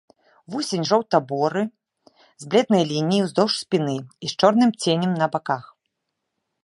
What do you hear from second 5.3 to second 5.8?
баках.